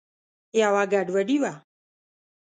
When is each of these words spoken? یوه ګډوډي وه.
یوه 0.61 0.83
ګډوډي 0.91 1.37
وه. 1.41 1.53